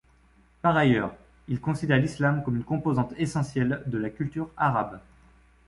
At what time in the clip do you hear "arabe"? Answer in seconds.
4.57-4.99